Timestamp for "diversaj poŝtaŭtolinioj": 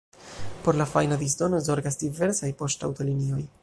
2.07-3.45